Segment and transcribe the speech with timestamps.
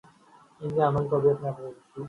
[0.61, 1.99] ان کے عمل کو بھی اپنانے کی کوشش کی